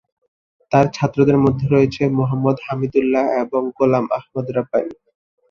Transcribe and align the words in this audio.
তার 0.71 0.85
ছাত্রদের 0.93 1.37
মধ্যে 1.37 1.65
রয়েছেঃ 1.67 2.09
মুহাম্মদ 2.19 2.57
হামিদুল্লাহ 2.65 3.25
এবং 3.43 3.61
গোলাম 3.77 4.05
আহমদ 4.17 4.45
রাব্বানী। 4.55 4.93